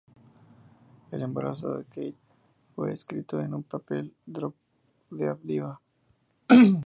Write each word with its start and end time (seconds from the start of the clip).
El 1.11 1.21
embarazo 1.21 1.77
de 1.77 1.83
Kate 1.85 2.15
fue 2.75 2.91
escrito 2.91 3.39
en 3.39 3.51
su 3.51 3.61
papel 3.61 4.15
en 4.25 4.33
"Drop 4.33 4.55
Dead 5.11 5.37
Diva". 5.43 5.79